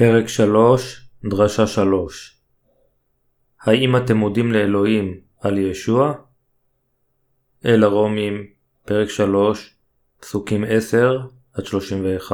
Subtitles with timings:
[0.00, 2.40] פרק 3, דרשה 3
[3.60, 6.12] האם אתם מודים לאלוהים על ישוע?
[7.64, 8.46] אל הרומים,
[8.84, 9.74] פרק 3,
[10.20, 12.32] פסוקים 10-31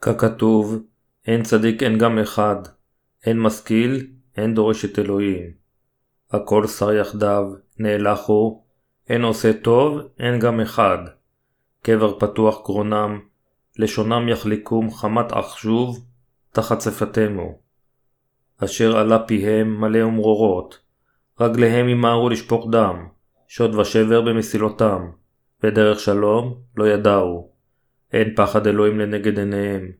[0.00, 0.82] ככתוב,
[1.26, 2.56] אין צדיק אין גם אחד,
[3.26, 5.50] אין משכיל, אין דורש את אלוהים.
[6.30, 7.44] הכל שר יחדיו,
[7.78, 8.64] נאלחו,
[9.08, 10.98] אין עושה טוב, אין גם אחד.
[11.82, 13.20] קבר פתוח גרונם,
[13.78, 16.04] לשונם יחליקום חמת אחשוב
[16.52, 17.58] תחת שפתמו.
[18.64, 20.78] אשר עלה פיהם מלא ומרורות,
[21.40, 23.06] רגליהם ימהרו לשפוך דם,
[23.48, 25.10] שוד ושבר במסילותם,
[25.62, 27.50] ודרך שלום לא ידעו.
[28.12, 29.90] אין פחד אלוהים לנגד עיניהם.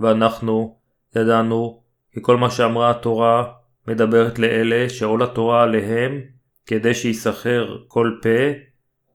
[0.00, 0.78] ואנחנו
[1.16, 1.82] ידענו
[2.12, 3.52] כי כל מה שאמרה התורה
[3.88, 6.20] מדברת לאלה שעול התורה עליהם
[6.66, 8.58] כדי שיסחר כל פה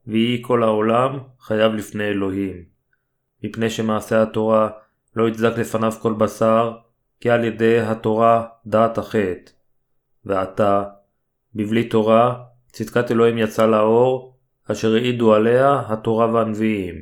[0.07, 2.72] ויהי כל העולם חייב לפני אלוהים.
[3.43, 4.69] מפני שמעשה התורה
[5.15, 6.71] לא יצדק לפניו כל בשר,
[7.19, 9.51] כי על ידי התורה דעת החטא.
[10.25, 10.83] ועתה,
[11.55, 14.37] בבלי תורה, צדקת אלוהים יצאה לאור,
[14.71, 16.95] אשר העידו עליה התורה והנביאים.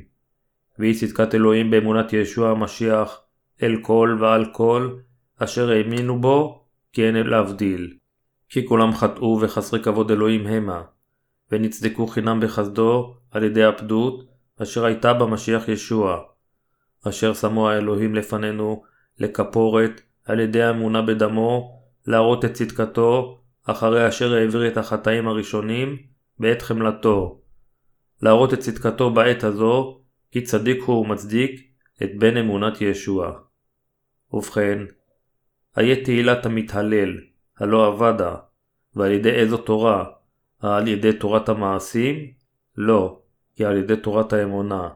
[0.80, 3.22] והיא צדקת אלוהים באמונת ישוע המשיח,
[3.64, 4.96] אל כל ועל כל,
[5.38, 7.94] אשר האמינו בו, כי אין להבדיל.
[8.50, 10.82] כי כולם חטאו וחסרי כבוד אלוהים המה,
[11.52, 14.26] ונצדקו חינם בחסדו על ידי הפדות,
[14.62, 16.31] אשר הייתה במשיח ישוע.
[17.08, 18.84] אשר שמו האלוהים לפנינו
[19.20, 25.98] לכפורת על ידי האמונה בדמו, להראות את צדקתו, אחרי אשר העביר את החטאים הראשונים
[26.40, 27.42] בעת חמלתו.
[28.22, 31.62] להראות את צדקתו בעת הזו, כי צדיק הוא ומצדיק
[32.04, 33.40] את בן אמונת ישוע.
[34.34, 34.80] ובכן,
[35.78, 37.18] איה תהילת המתהלל,
[37.58, 38.36] הלא אבדה,
[38.96, 40.06] ועל ידי איזו תורה?
[40.60, 42.32] על ידי תורת המעשים?
[42.78, 43.20] לא,
[43.56, 44.90] כי על ידי תורת האמונה.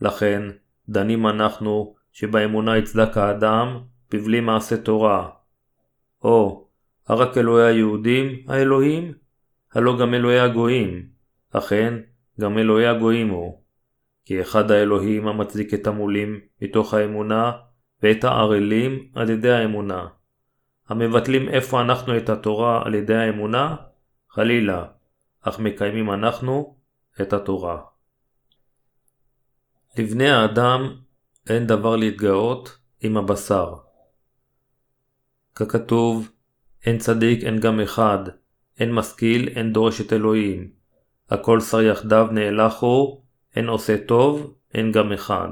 [0.00, 0.42] לכן,
[0.88, 3.80] דנים אנחנו שבאמונה יצדק האדם
[4.12, 5.28] בבלי מעשה תורה.
[6.24, 6.68] או,
[7.08, 9.12] הרק אלוהי היהודים האלוהים?
[9.74, 11.06] הלא גם אלוהי הגויים.
[11.52, 11.94] אכן,
[12.40, 13.62] גם אלוהי הגויים הוא.
[14.24, 17.52] כי אחד האלוהים המצדיק את המולים מתוך האמונה,
[18.02, 20.06] ואת הערלים על ידי האמונה.
[20.88, 23.76] המבטלים איפה אנחנו את התורה על ידי האמונה?
[24.30, 24.84] חלילה,
[25.42, 26.76] אך מקיימים אנחנו
[27.20, 27.91] את התורה.
[29.98, 30.96] לבני האדם
[31.48, 33.74] אין דבר להתגאות עם הבשר.
[35.54, 36.30] ככתוב,
[36.86, 38.18] אין צדיק אין גם אחד,
[38.78, 40.70] אין משכיל אין דורש את אלוהים.
[41.30, 43.22] הכל שר יחדיו נאלחו,
[43.56, 45.48] אין עושה טוב, אין גם אחד.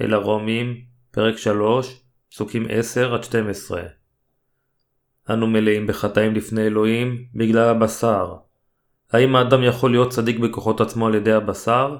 [0.00, 0.80] אל הרומים,
[1.10, 2.66] פרק 3, פסוקים
[3.70, 3.74] 10-12.
[5.30, 8.34] אנו מלאים בחטאים לפני אלוהים בגלל הבשר.
[9.10, 11.96] האם האדם יכול להיות צדיק בכוחות עצמו על ידי הבשר?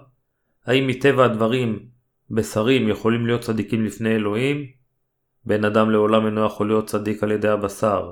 [0.67, 1.79] האם מטבע הדברים
[2.31, 4.67] בשרים יכולים להיות צדיקים לפני אלוהים?
[5.45, 8.11] בן אדם לעולם אינו יכול להיות צדיק על ידי הבשר.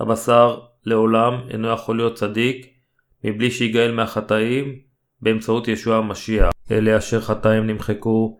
[0.00, 2.66] הבשר לעולם אינו יכול להיות צדיק
[3.24, 4.78] מבלי שיגאל מהחטאים
[5.22, 6.50] באמצעות ישוע המשיח.
[6.70, 8.38] אלה אשר חטאים נמחקו,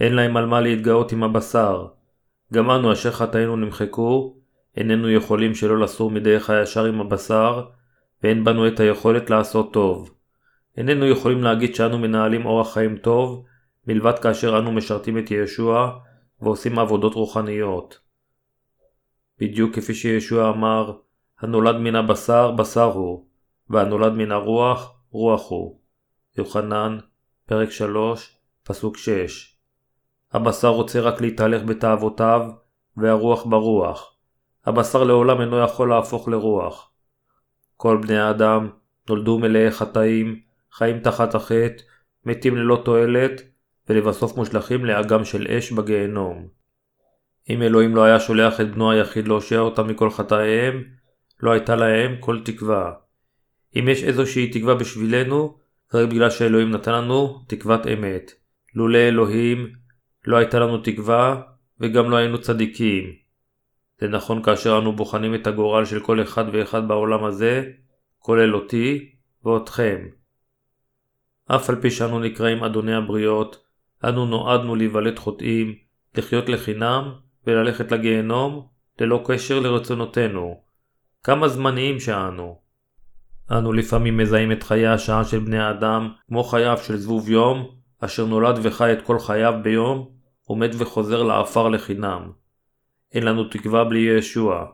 [0.00, 1.86] אין להם על מה להתגאות עם הבשר.
[2.52, 4.36] גם אנו אשר חטאינו נמחקו,
[4.76, 7.64] איננו יכולים שלא לסור מדרך הישר עם הבשר,
[8.22, 10.14] ואין בנו את היכולת לעשות טוב.
[10.76, 13.44] איננו יכולים להגיד שאנו מנהלים אורח חיים טוב,
[13.86, 15.98] מלבד כאשר אנו משרתים את ישוע
[16.40, 17.98] ועושים עבודות רוחניות.
[19.38, 20.92] בדיוק כפי שישוע אמר,
[21.40, 23.26] הנולד מן הבשר, בשר הוא,
[23.70, 25.80] והנולד מן הרוח, רוח הוא.
[26.38, 26.98] יוחנן,
[27.46, 29.56] פרק 3, פסוק 6.
[30.32, 32.50] הבשר רוצה רק להתהלך בתאוותיו,
[32.96, 34.14] והרוח ברוח.
[34.66, 36.90] הבשר לעולם אינו יכול להפוך לרוח.
[37.76, 38.70] כל בני האדם
[39.08, 40.40] נולדו מלאי חטאים,
[40.72, 41.82] חיים תחת החטא,
[42.24, 43.42] מתים ללא תועלת,
[43.88, 46.48] ולבסוף מושלכים לאגם של אש בגיהנום.
[47.50, 50.84] אם אלוהים לא היה שולח את בנו היחיד להושיע אותם מכל חטאיהם,
[51.42, 52.92] לא הייתה להם כל תקווה.
[53.76, 55.58] אם יש איזושהי תקווה בשבילנו,
[55.90, 58.32] זה רק בגלל שאלוהים נתן לנו תקוות אמת.
[58.74, 59.72] לולא אלוהים,
[60.26, 61.42] לא הייתה לנו תקווה,
[61.80, 63.12] וגם לא היינו צדיקים.
[64.00, 67.64] זה נכון כאשר אנו בוחנים את הגורל של כל אחד ואחד בעולם הזה,
[68.18, 69.10] כולל אותי
[69.44, 70.08] ואותכם.
[71.54, 73.64] אף על פי שאנו נקראים אדוני הבריות,
[74.04, 75.74] אנו נועדנו להיוולד חוטאים,
[76.16, 77.12] לחיות לחינם
[77.46, 78.66] וללכת לגיהנום
[79.00, 80.60] ללא קשר לרצונותינו.
[81.22, 82.58] כמה זמניים שאנו.
[83.50, 87.70] אנו לפעמים מזהים את חיי השעה של בני האדם כמו חייו של זבוב יום,
[88.00, 90.10] אשר נולד וחי את כל חייו ביום,
[90.46, 92.30] עומד וחוזר לעפר לחינם.
[93.12, 94.66] אין לנו תקווה בלי ישוע.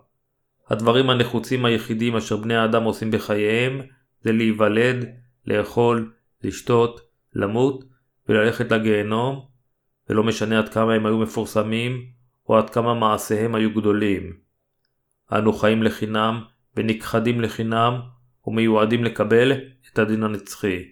[0.70, 3.81] הדברים הנחוצים היחידים אשר בני האדם עושים בחייהם
[4.20, 5.06] זה להיוולד,
[5.46, 6.12] לאכול,
[6.47, 7.01] לשתות,
[7.35, 7.85] למות
[8.29, 9.47] וללכת לגיהנום,
[10.09, 12.07] ולא משנה עד כמה הם היו מפורסמים,
[12.49, 14.33] או עד כמה מעשיהם היו גדולים.
[15.33, 16.43] אנו חיים לחינם,
[16.77, 18.01] ונכחדים לחינם,
[18.47, 19.53] ומיועדים לקבל
[19.93, 20.85] את הדין הנצחי.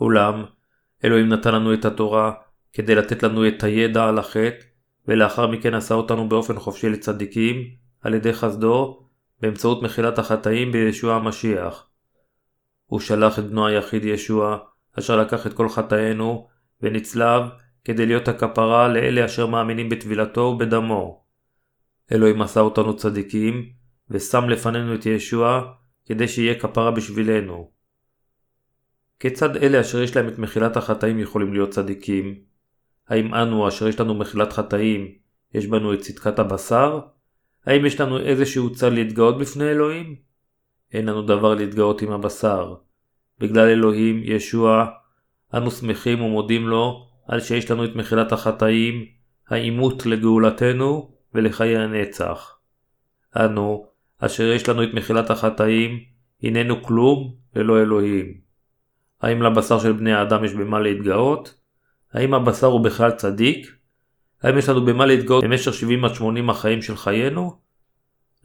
[0.00, 0.44] אולם,
[1.04, 2.32] אלוהים נתן לנו את התורה
[2.72, 4.64] כדי לתת לנו את הידע על החטא,
[5.08, 7.56] ולאחר מכן עשה אותנו באופן חופשי לצדיקים,
[8.00, 9.08] על ידי חסדו,
[9.40, 11.86] באמצעות מחילת החטאים בישוע המשיח.
[12.86, 14.58] הוא שלח את בנו היחיד ישוע,
[14.98, 16.48] אשר לקח את כל חטאינו,
[16.82, 17.42] ונצלב
[17.84, 21.24] כדי להיות הכפרה לאלה אשר מאמינים בטבילתו ובדמו.
[22.12, 23.68] אלוהים עשה אותנו צדיקים,
[24.10, 25.72] ושם לפנינו את ישוע,
[26.06, 27.70] כדי שיהיה כפרה בשבילנו.
[29.20, 32.38] כיצד אלה אשר יש להם את מחילת החטאים יכולים להיות צדיקים?
[33.08, 35.08] האם אנו אשר יש לנו מחילת חטאים,
[35.54, 37.00] יש בנו את צדקת הבשר?
[37.66, 40.16] האם יש לנו איזשהו צל להתגאות בפני אלוהים?
[40.92, 42.74] אין לנו דבר להתגאות עם הבשר.
[43.38, 44.86] בגלל אלוהים, ישוע,
[45.54, 49.04] אנו שמחים ומודים לו על שיש לנו את מחילת החטאים,
[49.48, 52.58] העימות לגאולתנו ולחיי הנצח.
[53.36, 53.86] אנו,
[54.18, 56.00] אשר יש לנו את מחילת החטאים,
[56.42, 58.34] הננו כלום ללא אלוהים.
[59.22, 61.54] האם לבשר של בני האדם יש במה להתגאות?
[62.12, 63.76] האם הבשר הוא בכלל צדיק?
[64.42, 65.72] האם יש לנו במה להתגאות במשך
[66.18, 67.58] 70-80 החיים של חיינו?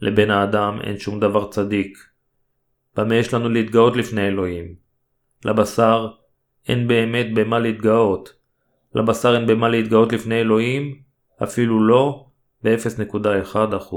[0.00, 1.98] לבן האדם אין שום דבר צדיק.
[3.00, 4.74] במה יש לנו להתגאות לפני אלוהים?
[5.44, 6.08] לבשר
[6.68, 8.32] אין באמת במה להתגאות.
[8.94, 11.02] לבשר אין במה להתגאות לפני אלוהים,
[11.42, 12.26] אפילו לא
[12.62, 13.94] ב-0.1%.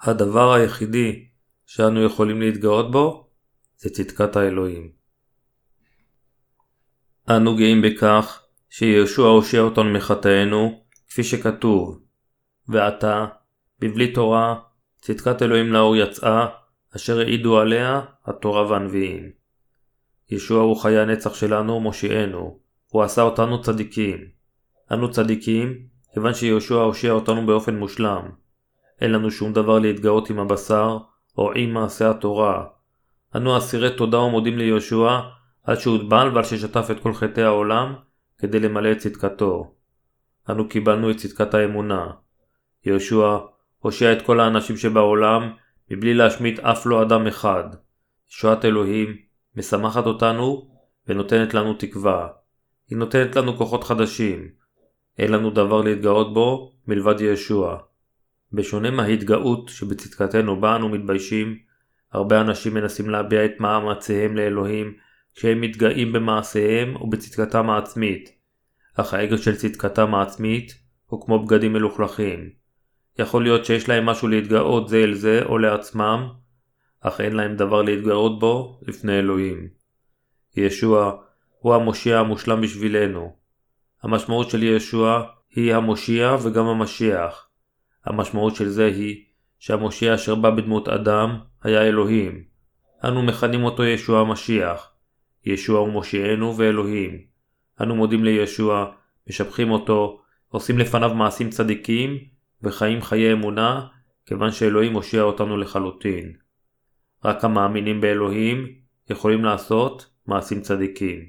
[0.00, 1.28] הדבר היחידי
[1.66, 3.28] שאנו יכולים להתגאות בו
[3.76, 4.90] זה צדקת האלוהים.
[7.30, 12.00] אנו גאים בכך שישוע הושיע אותנו מחטאינו, כפי שכתוב,
[12.68, 13.26] ועתה,
[13.78, 14.54] בבלי תורה,
[15.08, 16.46] צדקת אלוהים לאור יצאה,
[16.96, 19.30] אשר העידו עליה התורה והנביאים.
[20.30, 22.58] ישוע הוא חיי הנצח שלנו ומושיענו,
[22.88, 24.18] הוא עשה אותנו צדיקים.
[24.92, 25.78] אנו צדיקים,
[26.14, 28.30] כיוון שיהושע הושיע אותנו באופן מושלם.
[29.00, 30.98] אין לנו שום דבר להתגאות עם הבשר,
[31.38, 32.64] או עם מעשה התורה.
[33.36, 35.20] אנו אסירי תודה ומודים ליהושע,
[35.64, 37.94] על שהוטבל ועל ששטף את כל חטאי העולם,
[38.38, 39.74] כדי למלא את צדקתו.
[40.50, 42.10] אנו קיבלנו את צדקת האמונה.
[42.86, 43.38] יהושע
[43.78, 45.50] הושיע את כל האנשים שבעולם,
[45.90, 47.64] מבלי להשמיט אף לא אדם אחד.
[48.30, 49.16] ישועת אלוהים
[49.56, 50.70] משמחת אותנו
[51.06, 52.28] ונותנת לנו תקווה.
[52.90, 54.48] היא נותנת לנו כוחות חדשים.
[55.18, 57.78] אין לנו דבר להתגאות בו מלבד ישוע.
[58.52, 61.58] בשונה מההתגאות שבצדקתנו בה אנו מתביישים,
[62.12, 64.94] הרבה אנשים מנסים להביע את מאמציהם לאלוהים
[65.34, 68.30] כשהם מתגאים במעשיהם ובצדקתם העצמית,
[68.94, 70.74] אך האגו של צדקתם העצמית
[71.06, 72.57] הוא כמו בגדים מלוכלכים.
[73.18, 76.28] יכול להיות שיש להם משהו להתגאות זה אל זה או לעצמם,
[77.00, 79.68] אך אין להם דבר להתגאות בו לפני אלוהים.
[80.56, 81.12] ישוע
[81.58, 83.36] הוא המושיע המושלם בשבילנו.
[84.02, 85.22] המשמעות של ישוע
[85.54, 87.48] היא המושיע וגם המשיח.
[88.04, 89.24] המשמעות של זה היא
[89.58, 92.44] שהמושיע אשר בא בדמות אדם היה אלוהים.
[93.04, 94.90] אנו מכנים אותו ישוע המשיח.
[95.44, 97.20] ישוע הוא מושיענו ואלוהים.
[97.80, 98.92] אנו מודים לישוע,
[99.28, 102.18] משבחים אותו, עושים לפניו מעשים צדיקים
[102.62, 103.86] וחיים חיי אמונה,
[104.26, 106.32] כיוון שאלוהים מושיע אותנו לחלוטין.
[107.24, 108.66] רק המאמינים באלוהים
[109.10, 111.26] יכולים לעשות מעשים צדיקים.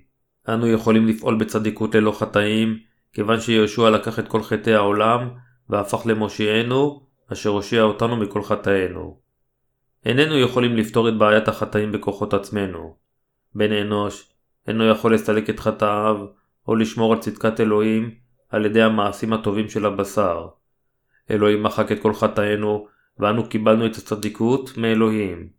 [0.49, 2.79] אנו יכולים לפעול בצדיקות ללא חטאים,
[3.13, 5.29] כיוון שיהושע לקח את כל חטאי העולם
[5.69, 7.01] והפך למושיענו,
[7.33, 9.19] אשר הושיע אותנו מכל חטאינו.
[10.05, 12.95] איננו יכולים לפתור את בעיית החטאים בכוחות עצמנו.
[13.55, 14.33] בן אנוש
[14.67, 16.25] אינו יכול לסלק את חטאיו
[16.67, 18.15] או לשמור על צדקת אלוהים
[18.49, 20.47] על ידי המעשים הטובים של הבשר.
[21.31, 22.87] אלוהים מחק את כל חטאינו
[23.19, 25.49] ואנו קיבלנו את הצדיקות מאלוהים.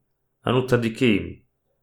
[0.46, 1.32] אנו צדיקים.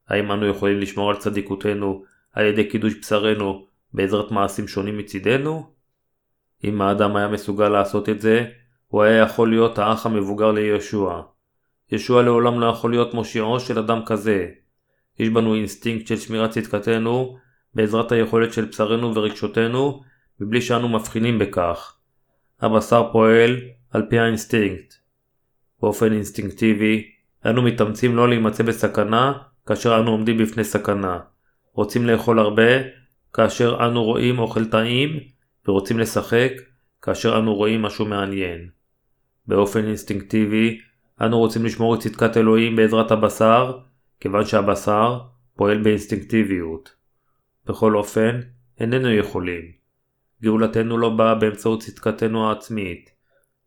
[0.09, 2.03] האם אנו יכולים לשמור על צדיקותנו
[2.33, 5.69] על ידי קידוש בשרנו בעזרת מעשים שונים מצידנו?
[6.63, 8.45] אם האדם היה מסוגל לעשות את זה,
[8.87, 11.23] הוא היה יכול להיות האח המבוגר לישוע.
[11.91, 14.47] ישוע לעולם לא יכול להיות מושיעו של אדם כזה.
[15.19, 17.37] יש בנו אינסטינקט של שמירת צדקתנו
[17.73, 20.01] בעזרת היכולת של בשרנו ורגשותינו,
[20.39, 21.97] מבלי שאנו מבחינים בכך.
[22.61, 23.57] הבשר פועל
[23.91, 24.93] על פי האינסטינקט.
[25.81, 27.11] באופן אינסטינקטיבי,
[27.45, 29.33] אנו מתאמצים לא להימצא בסכנה
[29.65, 31.19] כאשר אנו עומדים בפני סכנה.
[31.73, 32.71] רוצים לאכול הרבה
[33.33, 35.19] כאשר אנו רואים אוכל טעים,
[35.67, 36.51] ורוצים לשחק
[37.01, 38.69] כאשר אנו רואים משהו מעניין.
[39.47, 40.81] באופן אינסטינקטיבי,
[41.21, 43.79] אנו רוצים לשמור את צדקת אלוהים בעזרת הבשר,
[44.19, 45.19] כיוון שהבשר
[45.55, 46.95] פועל באינסטינקטיביות.
[47.65, 48.39] בכל אופן,
[48.79, 49.71] איננו יכולים.
[50.43, 53.16] גאולתנו לא באה באמצעות צדקתנו העצמית.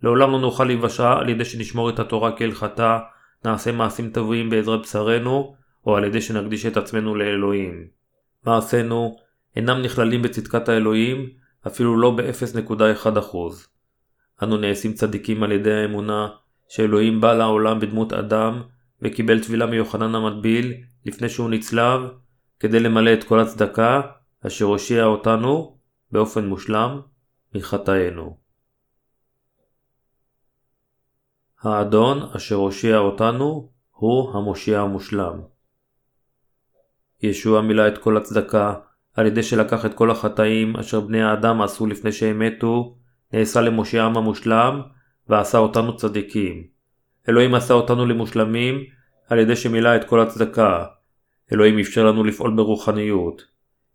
[0.02, 2.99] לעולם לא נוכל להיוושע על ידי שנשמור את התורה כהלכתה,
[3.45, 5.54] נעשה מעשים טובים בעזרת בשרנו,
[5.87, 7.87] או על ידי שנקדיש את עצמנו לאלוהים.
[8.47, 9.16] מעשינו
[9.57, 11.30] אינם נכללים בצדקת האלוהים
[11.66, 13.37] אפילו לא ב-0.1%.
[14.42, 16.28] אנו נעשים צדיקים על ידי האמונה
[16.69, 18.62] שאלוהים בא לעולם בדמות אדם
[19.02, 20.75] וקיבל טבילה מיוחנן המטביל
[21.07, 22.00] לפני שהוא נצלב
[22.61, 24.00] כדי למלא את כל הצדקה
[24.47, 25.76] אשר הושיע אותנו
[26.12, 27.00] באופן מושלם
[27.54, 28.39] מחטאינו.
[31.62, 35.40] האדון אשר הושיע אותנו הוא המושיע המושלם.
[37.23, 38.75] ישוע מילא את כל הצדקה
[39.14, 42.97] על ידי שלקח את כל החטאים אשר בני האדם עשו לפני שהם מתו,
[43.33, 44.81] נעשה למושיעם המושלם
[45.29, 46.64] ועשה אותנו צדיקים.
[47.29, 48.85] אלוהים עשה אותנו למושלמים
[49.29, 50.85] על ידי שמילא את כל הצדקה.
[51.52, 53.43] אלוהים אפשר לנו לפעול ברוחניות.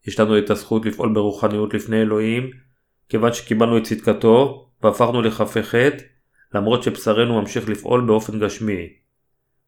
[0.07, 2.49] יש לנו את הזכות לפעול ברוחניות לפני אלוהים,
[3.09, 5.21] כיוון שקיבלנו את צדקתו והפכנו
[5.61, 6.14] חטא,
[6.53, 8.89] למרות שבשרנו ממשיך לפעול באופן גשמי.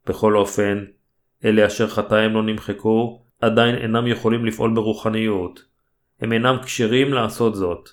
[0.07, 0.85] בכל אופן,
[1.45, 5.65] אלה אשר חטאיהם לא נמחקו, עדיין אינם יכולים לפעול ברוחניות.
[6.21, 7.89] הם אינם כשירים לעשות זאת.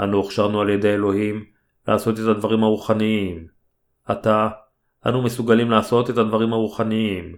[0.00, 1.44] אנו הוכשרנו על ידי אלוהים
[1.88, 3.46] לעשות את הדברים הרוחניים.
[4.04, 4.48] עתה,
[5.06, 7.36] אנו מסוגלים לעשות את הדברים הרוחניים.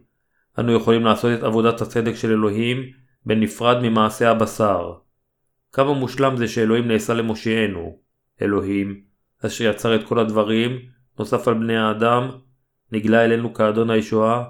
[0.58, 2.78] אנו יכולים לעשות את עבודת הצדק של אלוהים
[3.26, 4.92] בנפרד ממעשה הבשר.
[5.72, 7.98] כמה מושלם זה שאלוהים נעשה למושיענו.
[8.42, 9.00] אלוהים,
[9.46, 10.78] אשר יצר את כל הדברים,
[11.18, 12.30] נוסף על בני האדם,
[12.92, 14.44] נגלה אלינו כאדון הישועה,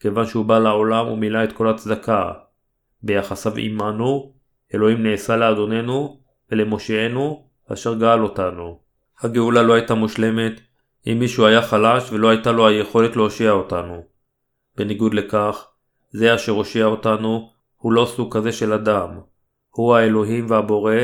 [0.00, 2.32] כיוון שהוא בא לעולם ומילא את כל הצדקה.
[3.02, 4.32] ביחסיו עמנו,
[4.74, 6.20] אלוהים נעשה לאדוננו
[6.52, 8.78] ולמושיענו, אשר גאל אותנו.
[9.20, 10.60] הגאולה לא הייתה מושלמת
[11.06, 14.04] אם מישהו היה חלש ולא הייתה לו היכולת להושיע אותנו.
[14.76, 15.66] בניגוד לכך,
[16.10, 19.08] זה אשר הושיע אותנו הוא לא סוג כזה של אדם.
[19.70, 20.94] הוא האלוהים והבורא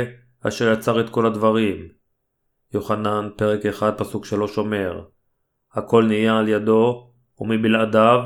[0.49, 1.89] אשר יצר את כל הדברים.
[2.75, 5.05] יוחנן, פרק 1, פסוק 3 אומר
[5.73, 7.11] הכל נהיה על ידו,
[7.41, 8.21] ומבלעדיו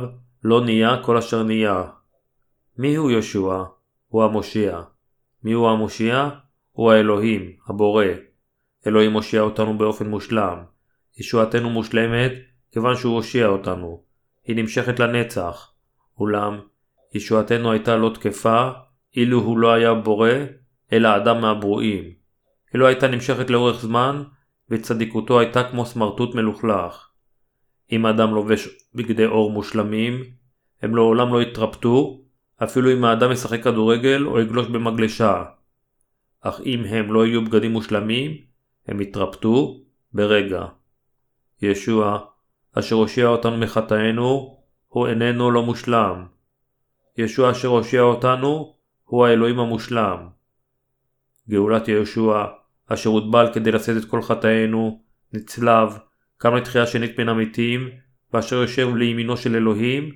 [0.45, 1.85] לא נהיה כל אשר נהיה.
[2.79, 3.67] מי הוא ישוע?
[4.09, 4.81] הוא המושיע.
[5.45, 6.29] מי הוא המושיע?
[6.73, 8.05] הוא האלוהים, הבורא.
[8.87, 10.59] אלוהים מושיע אותנו באופן מושלם.
[11.19, 12.33] ישועתנו מושלמת
[12.73, 14.03] כיוון שהוא הושיע אותנו.
[14.45, 15.73] היא נמשכת לנצח.
[16.19, 16.61] אולם,
[17.15, 18.71] ישועתנו הייתה לא תקפה
[19.17, 20.31] אילו הוא לא היה בורא,
[20.93, 22.22] אלא אדם מהברואים.
[22.73, 24.23] היא לא הייתה נמשכת לאורך זמן,
[24.71, 27.09] וצדיקותו הייתה כמו סמרטוט מלוכלך.
[27.93, 30.25] אם האדם לובש בגדי עור מושלמים,
[30.83, 32.23] הם לעולם לא יתרפטו,
[32.63, 35.45] אפילו אם האדם ישחק כדורגל או יגלוש במגלשה.
[36.41, 38.37] אך אם הם לא יהיו בגדים מושלמים,
[38.89, 39.81] הם יתרפטו
[40.13, 40.65] ברגע.
[41.63, 42.19] ישוע,
[42.75, 46.27] אשר הושיע אותנו מחטאינו, הוא איננו לא מושלם.
[47.19, 48.75] ישוע אשר הושיע אותנו,
[49.05, 50.29] הוא האלוהים המושלם.
[51.49, 52.47] גאולת ישוע,
[52.95, 55.99] אשר הוטבל כדי לשאת את כל חטאינו, נצלב,
[56.37, 57.91] קם לתחייה שנית בין המתים,
[58.33, 60.11] ואשר יושב לימינו של אלוהים,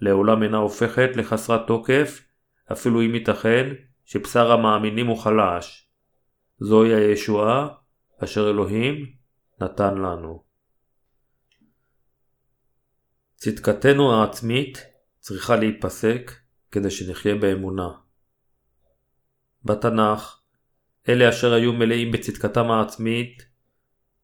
[0.00, 2.22] לעולם אינה הופכת לחסרת תוקף,
[2.72, 5.88] אפילו אם ייתכן שבשר המאמינים הוא חלש.
[6.58, 7.68] זוהי הישועה
[8.24, 9.06] אשר אלוהים
[9.60, 10.44] נתן לנו.
[13.34, 14.86] צדקתנו העצמית
[15.18, 16.32] צריכה להיפסק
[16.70, 17.88] כדי שנחיה באמונה.
[19.64, 20.40] בתנ"ך,
[21.08, 23.46] אלה אשר היו מלאים בצדקתם העצמית,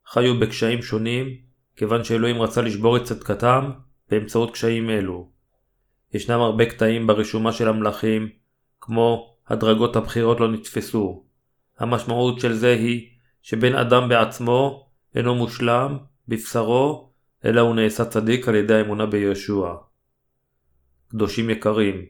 [0.06, 1.36] חיו בקשיים שונים,
[1.76, 3.70] כיוון שאלוהים רצה לשבור את צדקתם
[4.10, 5.30] באמצעות קשיים אלו.
[6.14, 8.28] ישנם הרבה קטעים ברשומה של המלכים,
[8.80, 11.24] כמו הדרגות הבכירות לא נתפסו.
[11.78, 13.08] המשמעות של זה היא
[13.42, 17.10] שבן אדם בעצמו אינו מושלם בבשרו,
[17.44, 19.76] אלא הוא נעשה צדיק על ידי האמונה בישוע.
[21.08, 22.06] קדושים יקרים,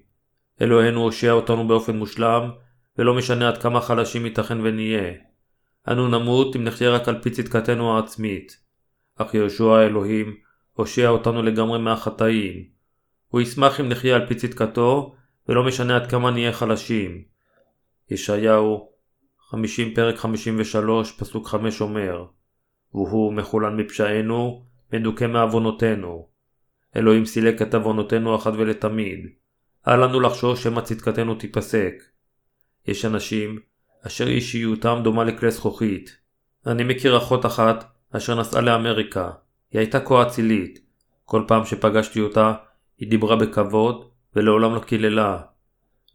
[0.62, 2.50] אלוהינו הושיע אותנו באופן מושלם,
[2.99, 5.12] ולא משנה עד כמה חלשים ייתכן ונהיה.
[5.88, 8.61] אנו נמות אם נחיה רק על פי צדקתנו העצמית.
[9.16, 10.37] אך יהושע האלוהים
[10.73, 12.64] הושיע אותנו לגמרי מהחטאים.
[13.28, 15.14] הוא ישמח אם נחיה על פי צדקתו,
[15.49, 17.23] ולא משנה עד כמה נהיה חלשים.
[18.11, 18.90] ישעיהו
[19.50, 22.25] 50 פרק 53 פסוק 5 אומר
[22.94, 26.28] והוא מחולן מפשענו, מדוכא מעוונותינו.
[26.97, 29.26] אלוהים סילק את עוונותינו אחת ולתמיד.
[29.88, 31.94] אל לנו לחשוש שמא צדקתנו תיפסק.
[32.87, 33.59] יש אנשים
[34.07, 36.17] אשר אישיותם דומה לכלי זכוכית.
[36.67, 37.85] אני מכיר אחות אחת
[38.17, 39.31] אשר נסעה לאמריקה.
[39.73, 40.79] היא הייתה כה אצילית.
[41.25, 42.53] כל פעם שפגשתי אותה,
[42.99, 45.41] היא דיברה בכבוד ולעולם לא קיללה.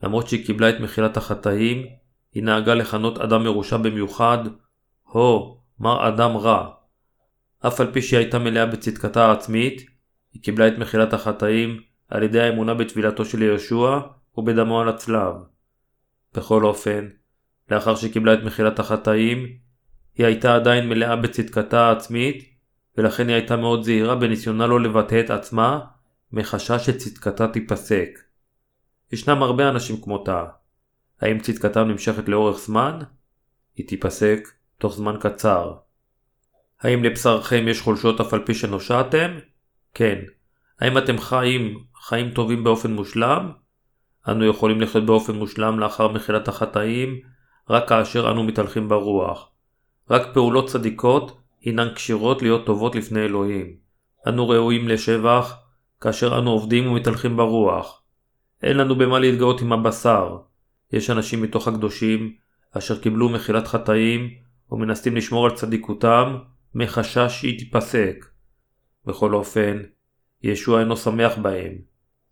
[0.04, 1.86] למרות שהיא קיבלה את מחילת החטאים,
[2.34, 4.38] היא נהגה לכנות אדם מרושע במיוחד,
[5.04, 6.70] הו, מר אדם רע.
[7.68, 9.82] אף על פי שהיא הייתה מלאה בצדקתה העצמית,
[10.34, 11.80] היא קיבלה את מחילת החטאים
[12.10, 14.00] על ידי האמונה בטבילתו של יהושע
[14.38, 15.34] ובדמו על הצלב.
[16.38, 17.08] בכל אופן,
[17.72, 19.48] לאחר שקיבלה את מחילת החטאים,
[20.16, 22.56] היא הייתה עדיין מלאה בצדקתה העצמית,
[22.98, 25.80] ולכן היא הייתה מאוד זהירה בניסיונה לא לבטא את עצמה,
[26.32, 28.10] מחשש שצדקתה תיפסק.
[29.12, 30.46] ישנם הרבה אנשים כמותה.
[31.22, 33.00] האם צדקתם נמשכת לאורך זמן?
[33.76, 35.74] היא תיפסק תוך זמן קצר.
[36.82, 39.32] האם לבשרכם יש חולשות אף על פי שנושעתם?
[39.94, 40.22] כן.
[40.80, 43.52] האם אתם חיים חיים טובים באופן מושלם?
[44.28, 47.20] אנו יכולים לחיות באופן מושלם לאחר מחילת החטאים,
[47.70, 49.50] רק כאשר אנו מתהלכים ברוח.
[50.10, 53.76] רק פעולות צדיקות הינן כשירות להיות טובות לפני אלוהים.
[54.28, 55.58] אנו ראויים לשבח,
[56.02, 58.02] כאשר אנו עובדים ומתהלכים ברוח.
[58.64, 60.38] אין לנו במה להתגאות עם הבשר.
[60.92, 62.34] יש אנשים מתוך הקדושים,
[62.78, 64.30] אשר קיבלו מחילת חטאים,
[64.72, 66.38] ומנסים לשמור על צדיקותם,
[66.76, 68.26] מחשש שהיא תיפסק.
[69.06, 69.78] בכל אופן,
[70.44, 71.74] ישוע אינו שמח בהם.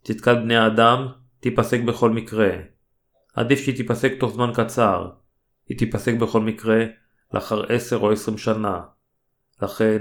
[0.04, 1.08] צדקת בני האדם
[1.44, 2.50] תיפסק בכל מקרה.
[3.36, 5.10] עדיף שהיא תיפסק תוך זמן קצר.
[5.70, 6.86] היא תיפסק בכל מקרה
[7.34, 8.82] לאחר עשר או עשרים שנה.
[9.62, 9.98] לכן,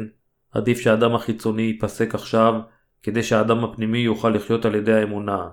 [0.53, 2.55] עדיף שהאדם החיצוני ייפסק עכשיו,
[3.03, 5.49] כדי שהאדם הפנימי יוכל לחיות על ידי האמונה.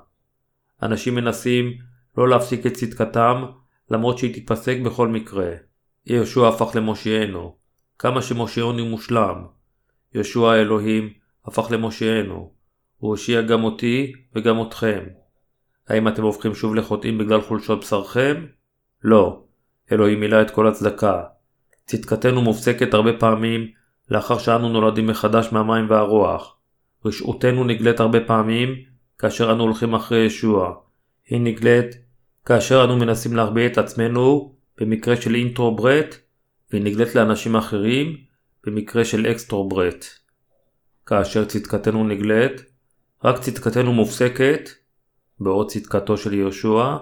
[0.84, 1.78] אנשים מנסים
[2.18, 3.46] לא להפסיק את צדקתם,
[3.92, 5.52] למרות שהיא תיפסק בכל מקרה.
[6.06, 7.58] יהושע הפך למושיענו.
[8.00, 9.46] כמה שמושיענו מושלם.
[10.16, 11.14] יהושע האלוהים
[11.46, 12.54] הפך למושיענו.
[12.98, 15.19] הוא הושיע גם אותי וגם אתכם.
[15.90, 18.46] האם אתם הופכים שוב לחוטאים בגלל חולשות בשרכם?
[19.04, 19.44] לא.
[19.92, 21.24] אלוהים מילא את כל הצדקה.
[21.86, 23.72] צדקתנו מופסקת הרבה פעמים
[24.10, 26.56] לאחר שאנו נולדים מחדש מהמים והרוח.
[27.06, 28.76] רשעותנו נגלית הרבה פעמים
[29.18, 30.74] כאשר אנו הולכים אחרי ישוע.
[31.28, 31.96] היא נגלית
[32.46, 36.16] כאשר אנו מנסים להחביא את עצמנו במקרה של introvert,
[36.72, 38.18] והיא נגלית לאנשים אחרים
[38.66, 40.06] במקרה של extrovert.
[41.06, 42.62] כאשר צדקתנו נגלית,
[43.24, 44.70] רק צדקתנו מופסקת,
[45.40, 46.98] בעוד צדקתו של ישוע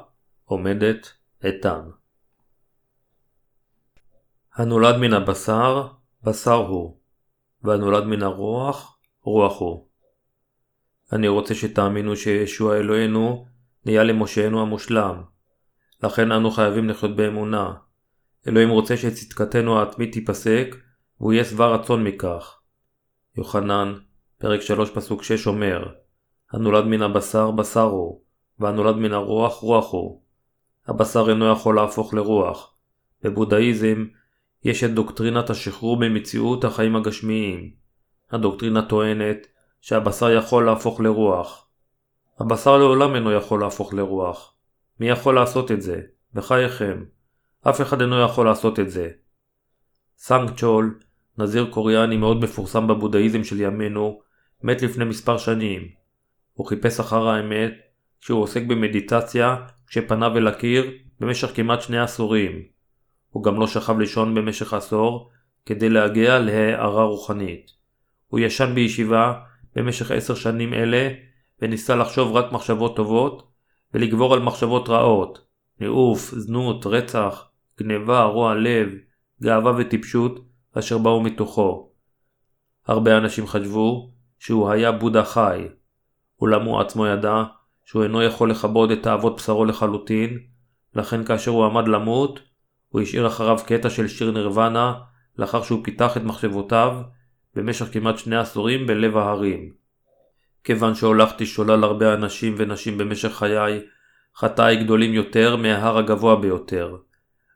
[0.45, 1.13] עומדת
[1.43, 1.81] איתן.
[4.55, 5.87] הנולד מן הבשר,
[6.23, 6.97] בשר הוא,
[7.63, 9.87] והנולד מן הרוח, רוח הוא.
[11.11, 13.45] אני רוצה שתאמינו שישוע אלוהינו
[13.85, 15.23] נהיה למושענו המושלם.
[16.03, 17.73] לכן אנו חייבים לחיות באמונה.
[18.47, 20.75] אלוהים רוצה שצדקתנו העצמית תיפסק,
[21.19, 22.59] והוא יהיה שבע רצון מכך.
[23.37, 23.93] יוחנן,
[24.37, 25.93] פרק 3 פסוק 6 אומר
[26.51, 28.21] הנולד מן הבשר בשר הוא,
[28.59, 30.21] והנולד מן הרוח רוח הוא.
[30.87, 32.73] הבשר אינו יכול להפוך לרוח.
[33.23, 34.05] בבודהיזם
[34.63, 37.71] יש את דוקטרינת השחרור ממציאות החיים הגשמיים.
[38.31, 39.47] הדוקטרינה טוענת
[39.81, 41.67] שהבשר יכול להפוך לרוח.
[42.39, 44.53] הבשר לעולם אינו יכול להפוך לרוח.
[44.99, 46.01] מי יכול לעשות את זה?
[46.33, 47.03] בחייכם.
[47.69, 49.09] אף אחד אינו יכול לעשות את זה.
[50.17, 50.99] סאנג צ'ול,
[51.37, 54.21] נזיר קוריאני מאוד מפורסם בבודהיזם של ימינו,
[54.63, 55.87] מת לפני מספר שנים.
[56.53, 57.73] הוא חיפש אחר האמת
[58.21, 59.55] כשהוא עוסק במדיטציה
[59.87, 62.61] כשפניו אל הקיר במשך כמעט שני עשורים.
[63.29, 65.29] הוא גם לא שכב לישון במשך עשור
[65.65, 67.71] כדי להגיע להערה רוחנית.
[68.27, 69.33] הוא ישן בישיבה
[69.75, 71.09] במשך עשר שנים אלה
[71.61, 73.51] וניסה לחשוב רק מחשבות טובות
[73.93, 75.47] ולגבור על מחשבות רעות,
[75.79, 77.49] ניאוף, זנות, רצח,
[77.79, 78.89] גניבה, רוע לב,
[79.43, 80.39] גאווה וטיפשות
[80.79, 81.91] אשר באו מתוכו.
[82.87, 85.67] הרבה אנשים חשבו שהוא היה בודה חי,
[86.41, 87.43] אולם הוא עצמו ידע
[87.87, 90.39] שהוא אינו יכול לכבוד את תאוות בשרו לחלוטין,
[90.95, 92.39] לכן כאשר הוא עמד למות,
[92.89, 94.93] הוא השאיר אחריו קטע של שיר נירוונה,
[95.37, 97.01] לאחר שהוא פיתח את מחשבותיו
[97.55, 99.71] במשך כמעט שני עשורים בלב ההרים.
[100.63, 103.81] כיוון שהולכתי שולל הרבה אנשים ונשים במשך חיי,
[104.35, 106.97] חטאי גדולים יותר מההר הגבוה ביותר.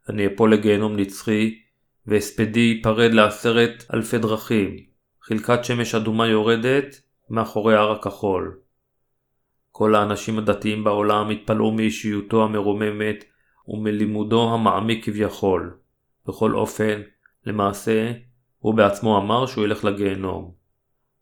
[0.10, 1.60] אני אפול לגיהנום נצחי,
[2.08, 4.78] והספדי ייפרד לעשרת אלפי דרכים.
[5.22, 8.61] חלקת שמש אדומה יורדת מאחורי הר הכחול.
[9.72, 13.24] כל האנשים הדתיים בעולם התפלאו מאישיותו המרוממת
[13.68, 15.78] ומלימודו המעמיק כביכול.
[16.28, 17.02] בכל אופן,
[17.46, 18.12] למעשה,
[18.60, 20.52] הוא בעצמו אמר שהוא ילך לגיהנום.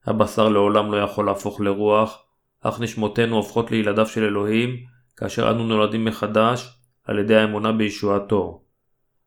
[0.06, 2.24] הבשר לעולם לא יכול להפוך לרוח,
[2.62, 4.70] אך נשמותינו הופכות לילדיו של אלוהים,
[5.18, 8.64] כאשר אנו נולדים מחדש על ידי האמונה בישועתו.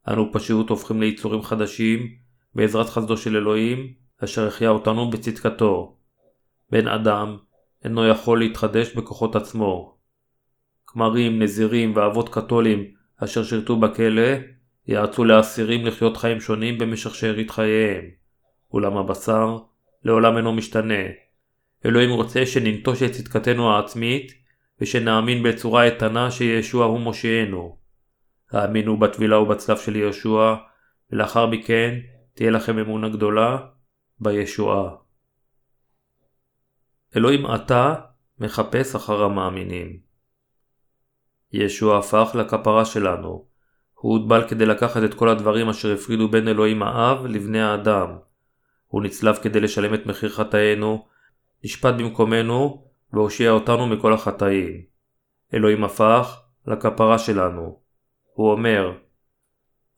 [0.08, 2.08] אנו פשוט הופכים ליצורים חדשים,
[2.54, 3.92] בעזרת חסדו של אלוהים,
[4.24, 5.96] אשר החיה אותנו בצדקתו.
[6.70, 7.36] בן אדם
[7.84, 9.96] אינו יכול להתחדש בכוחות עצמו.
[10.86, 12.84] כמרים, נזירים ואבות קתולים
[13.24, 14.32] אשר שירתו בכלא,
[14.86, 18.04] יעצו לאסירים לחיות חיים שונים במשך שארית חייהם.
[18.72, 19.58] אולם הבשר
[20.04, 21.04] לעולם אינו משתנה.
[21.86, 24.32] אלוהים רוצה שננטוש את צדקתנו העצמית,
[24.80, 27.76] ושנאמין בצורה איתנה שישוע הוא מושיענו.
[28.50, 30.54] האמינו בטבילה ובצלב של יהושע,
[31.12, 31.98] ולאחר מכן
[32.34, 33.58] תהיה לכם אמונה גדולה
[34.20, 35.01] בישועה.
[37.16, 37.94] אלוהים עתה
[38.38, 39.98] מחפש אחר המאמינים.
[41.52, 43.46] ישוע הפך לכפרה שלנו.
[43.94, 48.08] הוא הוטבל כדי לקחת את כל הדברים אשר הפרידו בין אלוהים האב לבני האדם.
[48.86, 51.06] הוא נצלב כדי לשלם את מחיר חטאינו,
[51.64, 54.82] נשפט במקומנו והושיע אותנו מכל החטאים.
[55.54, 57.80] אלוהים הפך לכפרה שלנו.
[58.34, 58.92] הוא אומר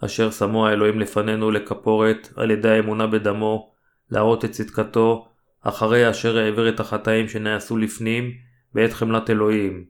[0.05, 3.73] אשר שמו האלוהים לפנינו לכפורת על ידי האמונה בדמו,
[4.11, 5.29] להראות את צדקתו,
[5.65, 8.33] אחרי אשר העביר את החטאים שנעשו לפנים
[8.75, 9.85] בעת חמלת אלוהים.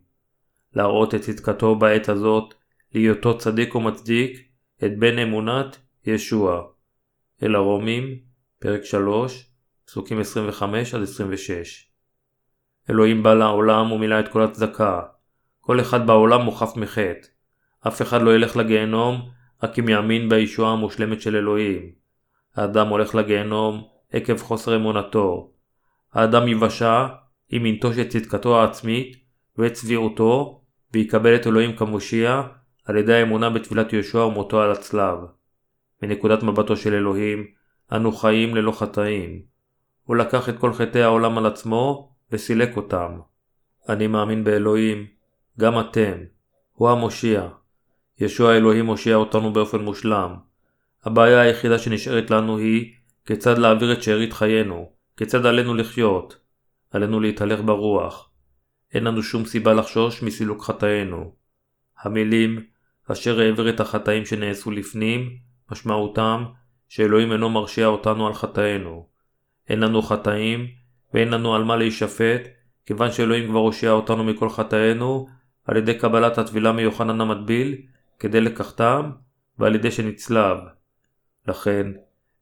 [0.75, 2.55] להראות את צדקתו בעת הזאת,
[2.95, 4.49] להיותו צדיק ומצדיק,
[4.85, 6.63] את בן אמונת ישוע.
[7.43, 8.19] אל הרומים,
[8.59, 9.51] פרק 3,
[9.87, 10.23] פסוקים 25-26
[12.91, 15.03] אלוהים בא לעולם ומילא את כל הצדקה.
[15.61, 17.29] כל אחד בעולם מוחף מחטא.
[17.89, 19.31] אף אחד לא ילך לגיהנום
[19.63, 21.93] רק אם יאמין בישועה המושלמת של אלוהים.
[22.57, 25.54] האדם הולך לגיהנום עקב חוסר אמונתו.
[26.15, 27.07] האדם יבשע
[27.53, 29.17] אם ינטוש את צדקתו העצמית
[29.59, 32.43] ואת צביעותו ויקבל את אלוהים כמושיע
[32.85, 35.19] על ידי האמונה בתפילת יהושע ומותו על הצלב.
[36.03, 37.47] מנקודת מבטו של אלוהים,
[37.93, 39.43] אנו חיים ללא חטאים.
[40.05, 43.19] הוא לקח את כל חטאי העולם על עצמו וסילק אותם.
[43.89, 45.07] אני מאמין באלוהים,
[45.61, 46.13] גם אתם.
[46.73, 47.49] הוא המושיע.
[48.21, 50.35] ישוע אלוהים מושיע אותנו באופן מושלם.
[51.05, 52.93] הבעיה היחידה שנשארת לנו היא
[53.27, 56.41] כיצד להעביר את שארית חיינו, כיצד עלינו לחיות.
[56.91, 58.31] עלינו להתהלך ברוח.
[58.95, 61.35] אין לנו שום סיבה לחשוש מסילוק חטאינו.
[61.99, 62.65] המילים
[63.13, 65.37] אשר העביר את החטאים שנעשו לפנים,
[65.71, 66.45] משמעותם
[66.89, 69.09] שאלוהים אינו מרשיע אותנו על חטאינו.
[69.69, 70.67] אין לנו חטאים
[71.15, 72.49] ואין לנו על מה להישפט,
[72.87, 75.29] כיוון שאלוהים כבר הושיע אותנו מכל חטאינו
[75.65, 77.77] על ידי קבלת הטבילה מיוחנן המטביל
[78.19, 79.11] כדי לקחתם
[79.59, 80.59] ועל ידי שנצלב.
[81.49, 81.87] לכן,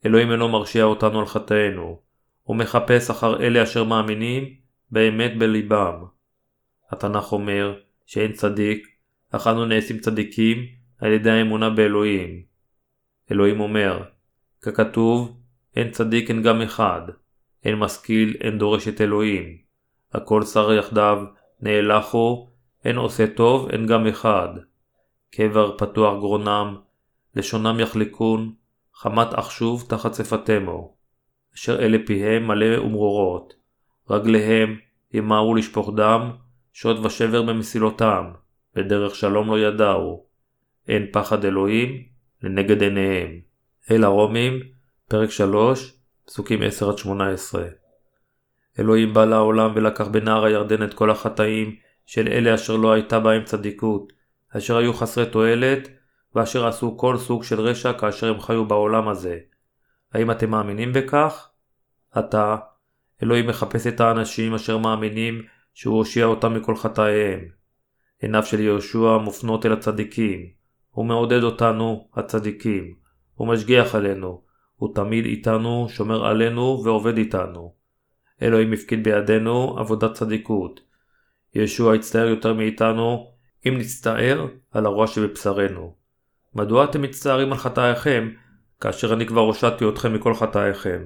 [0.06, 2.00] אלוהים אינו מרשיע אותנו על חטאינו,
[2.42, 4.54] הוא מחפש אחר אלה אשר מאמינים
[4.90, 6.04] באמת בליבם.
[6.90, 8.86] התנ"ך אומר שאין צדיק,
[9.30, 10.66] אך אנו נעשים צדיקים
[10.98, 12.42] על ידי האמונה באלוהים.
[13.30, 14.02] אלוהים אומר,
[14.62, 15.40] ככתוב,
[15.76, 17.00] אין צדיק אין גם אחד,
[17.64, 19.56] אין משכיל אין דורש את אלוהים.
[20.12, 21.24] הכל שר יחדיו,
[21.60, 22.48] נאלחו,
[22.84, 24.48] אין עושה טוב אין גם אחד.
[25.30, 26.76] קבר פתוח גרונם,
[27.36, 28.54] לשונם יחלקון,
[28.94, 30.94] חמת אחשוב תחת שפתמו.
[31.54, 33.54] אשר אלה פיהם מלא ומרורות.
[34.10, 34.76] רגליהם
[35.12, 36.30] ימהרו לשפוך דם,
[36.72, 38.24] שוד ושבר במסילותם,
[38.74, 40.24] בדרך שלום לא ידעו.
[40.88, 42.02] אין פחד אלוהים
[42.42, 43.40] לנגד עיניהם.
[43.90, 44.60] אל הרומים,
[45.08, 45.92] פרק 3,
[46.26, 46.64] פסוקים 10-18
[48.78, 53.44] אלוהים בא לעולם ולקח בנהר הירדן את כל החטאים של אלה אשר לא הייתה בהם
[53.44, 54.12] צדיקות,
[54.56, 55.88] אשר היו חסרי תועלת,
[56.34, 59.38] ואשר עשו כל סוג של רשע כאשר הם חיו בעולם הזה.
[60.12, 61.48] האם אתם מאמינים בכך?
[62.12, 62.56] עתה,
[63.22, 65.42] אלוהים מחפש את האנשים אשר מאמינים
[65.74, 67.40] שהוא הושיע אותם מכל חטאיהם.
[68.22, 70.46] עיניו של יהושע מופנות אל הצדיקים.
[70.90, 72.94] הוא מעודד אותנו, הצדיקים.
[73.34, 74.42] הוא משגיח עלינו.
[74.76, 77.74] הוא תמיד איתנו, שומר עלינו ועובד איתנו.
[78.42, 80.80] אלוהים הפקיד בידינו עבודת צדיקות.
[81.54, 83.32] ישוע יצטער יותר מאיתנו
[83.66, 85.94] אם נצטער על הרוע שבבשרנו.
[86.54, 88.30] מדוע אתם מצטערים על חטאיכם,
[88.82, 91.04] כאשר אני כבר הושעתי אתכם מכל חטאיכם?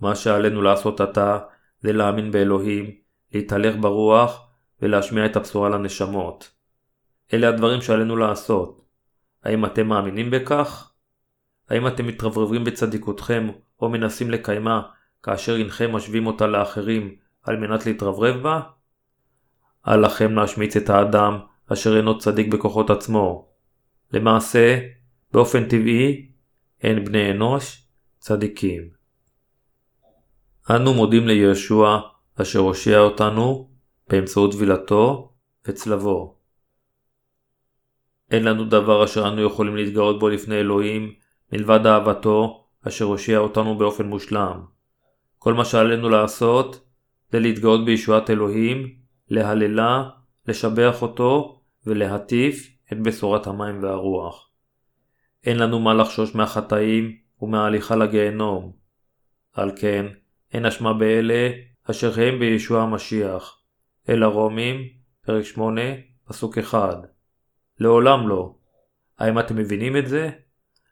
[0.00, 1.38] מה שעלינו לעשות עתה,
[1.80, 2.90] זה להאמין באלוהים,
[3.32, 4.48] להתהלך ברוח,
[4.82, 6.50] ולהשמיע את הבשורה לנשמות.
[7.32, 8.84] אלה הדברים שעלינו לעשות.
[9.44, 10.92] האם אתם מאמינים בכך?
[11.70, 13.48] האם אתם מתרברבים בצדיקותכם,
[13.80, 14.82] או מנסים לקיימה,
[15.22, 18.60] כאשר אינכם משווים אותה לאחרים, על מנת להתרברב בה?
[19.88, 21.38] אל לכם להשמיץ את האדם,
[21.72, 23.48] אשר אינו צדיק בכוחות עצמו.
[24.12, 24.78] למעשה,
[25.32, 26.33] באופן טבעי,
[26.84, 27.86] אין בני אנוש
[28.18, 28.88] צדיקים.
[30.70, 32.00] אנו מודים לישוע
[32.42, 33.70] אשר הושיע אותנו
[34.08, 35.32] באמצעות טבילתו
[35.68, 36.36] וצלבו.
[38.30, 41.12] אין לנו דבר אשר אנו יכולים להתגאות בו לפני אלוהים
[41.52, 44.64] מלבד אהבתו אשר הושיע אותנו באופן מושלם.
[45.38, 46.84] כל מה שעלינו לעשות
[47.30, 48.94] זה להתגאות בישועת אלוהים,
[49.28, 50.10] להללה,
[50.48, 54.53] לשבח אותו ולהטיף את בשורת המים והרוח.
[55.46, 58.72] אין לנו מה לחשוש מהחטאים ומההליכה לגיהנום.
[59.52, 60.06] על כן,
[60.52, 61.50] אין אשמה באלה
[61.90, 63.58] אשר הם בישוע המשיח.
[64.08, 64.76] אל הרומים,
[65.26, 65.80] פרק 8,
[66.28, 66.98] פסוק 1.
[67.78, 68.54] לעולם לא.
[69.18, 70.30] האם אתם מבינים את זה?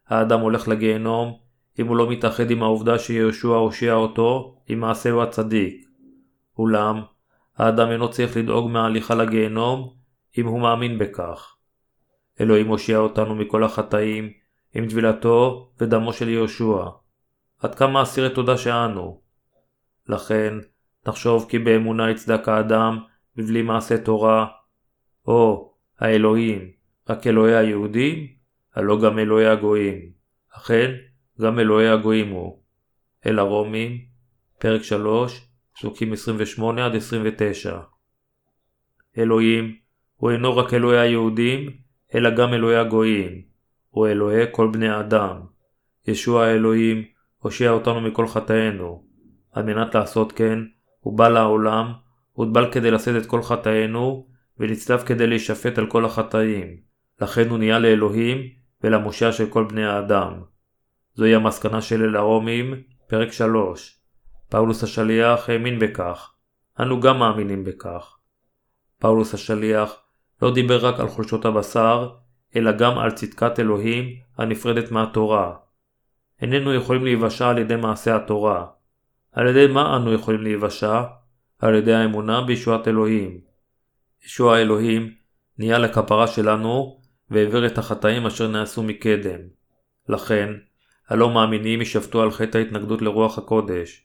[0.09, 1.39] האדם הולך לגיהנום
[1.79, 5.87] אם הוא לא מתאחד עם העובדה שיהושע הושיע אותו עם מעשהו הצדיק.
[6.59, 7.03] אולם,
[7.57, 9.95] האדם אינו צריך לדאוג מההליכה לגיהנום
[10.39, 11.57] אם הוא מאמין בכך.
[12.41, 14.42] אלוהים הושיע אותנו מכל החטאים
[14.75, 16.85] עם טבילתו ודמו של יהושע.
[17.59, 19.21] עד כמה אסירי תודה שאנו.
[20.09, 20.55] לכן,
[21.07, 22.99] נחשוב כי באמונה יצדק האדם
[23.37, 24.47] בבלי מעשה תורה.
[25.27, 26.71] או, האלוהים,
[27.09, 28.27] רק אלוהי היהודים?
[28.75, 30.13] הלא גם אלוהי הגויים.
[30.57, 30.91] אכן,
[31.41, 32.63] גם אלוהי הגויים הוא.
[33.27, 33.99] אל הרומים,
[34.59, 36.17] פרק 3, פסוקים 28-29
[39.19, 39.77] אלוהים
[40.17, 41.71] הוא אינו רק אלוהי היהודים,
[42.15, 43.43] אלא גם אלוהי הגויים,
[43.93, 45.41] הוא אלוהי כל בני האדם.
[46.07, 47.05] ישוע האלוהים,
[47.39, 49.05] הושיע אותנו מכל חטאינו.
[49.53, 50.59] על מנת לעשות כן,
[51.01, 51.93] הוא בא לעולם,
[52.33, 54.27] הוטבל כדי לשאת את כל חטאינו,
[54.59, 56.77] ונצלב כדי להישפט על כל החטאים.
[57.21, 58.39] לכן הוא נהיה לאלוהים
[58.85, 60.43] ולמושיע של כל בני האדם.
[61.15, 62.75] זוהי המסקנה של אל הרומים,
[63.07, 63.99] פרק 3.
[64.49, 66.33] פאולוס השליח האמין בכך.
[66.81, 68.17] אנו גם מאמינים בכך.
[68.99, 69.97] פאולוס השליח
[70.43, 72.09] לא דיבר רק על חולשות הבשר,
[72.57, 75.55] אלא גם על צדקת אלוהים הנפרדת מהתורה.
[76.43, 78.67] איננו יכולים להיוושע על ידי מעשה התורה.
[79.33, 81.03] על ידי מה אנו יכולים להיוושע?
[81.59, 83.41] על ידי האמונה בישועת אלוהים.
[84.25, 85.15] ישוע האלוהים
[85.59, 89.41] נהיה לכפרה שלנו והעביר את החטאים אשר נעשו מקדם.
[90.09, 90.53] לכן,
[91.09, 94.05] הלא מאמינים יישפטו על חטא ההתנגדות לרוח הקודש.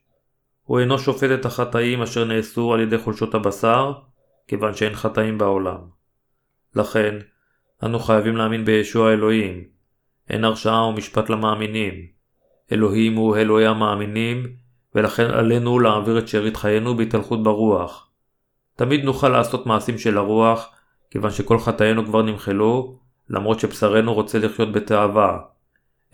[0.63, 3.93] הוא אינו שופט את החטאים אשר נעשו על ידי חולשות הבשר,
[4.47, 5.79] כיוון שאין חטאים בעולם.
[6.75, 7.15] לכן,
[7.83, 9.63] אנו חייבים להאמין בישוע האלוהים.
[10.29, 11.93] אין הרשעה או משפט למאמינים.
[12.71, 14.47] אלוהים הוא אלוהי המאמינים,
[14.95, 18.09] ולכן עלינו להעביר את שארית חיינו בהתהלכות ברוח.
[18.75, 20.69] תמיד נוכל לעשות מעשים של הרוח,
[21.11, 25.39] כיוון שכל חטאינו כבר נמחלו, למרות שבשרנו רוצה לחיות בתאווה.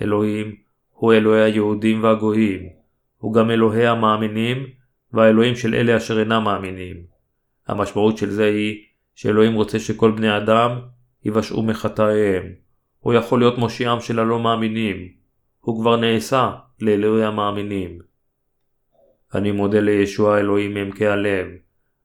[0.01, 0.55] אלוהים
[0.91, 2.69] הוא אלוהי היהודים והגויים,
[3.17, 4.65] הוא גם אלוהי המאמינים
[5.13, 6.97] והאלוהים של אלה אשר אינם מאמינים.
[7.67, 8.83] המשמעות של זה היא
[9.15, 10.79] שאלוהים רוצה שכל בני אדם
[11.25, 12.43] יבשעו מחטאיהם.
[12.99, 15.07] הוא יכול להיות מושיעם של הלא מאמינים.
[15.59, 17.99] הוא כבר נעשה לאלוהי המאמינים.
[19.35, 21.47] אני מודה לישוע האלוהים מעמקי הלב.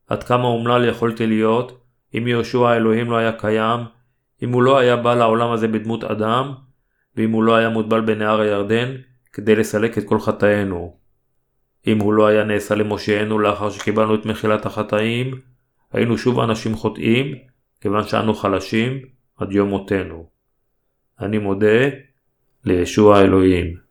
[0.06, 3.80] עד כמה אומלל יכולתי להיות אם יהושע האלוהים לא היה קיים,
[4.42, 6.54] אם הוא לא היה בא לעולם הזה בדמות אדם,
[7.16, 8.94] ואם הוא לא היה מוטבל בנהר הירדן
[9.32, 10.96] כדי לסלק את כל חטאינו.
[11.86, 15.40] אם הוא לא היה נעשה למושיענו לאחר שקיבלנו את מחילת החטאים,
[15.92, 17.34] היינו שוב אנשים חוטאים,
[17.80, 19.00] כיוון שאנו חלשים
[19.36, 20.28] עד יום מותנו.
[21.20, 21.88] אני מודה
[22.64, 23.87] לישוע האלוהים.